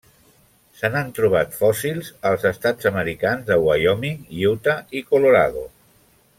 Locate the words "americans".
2.93-3.47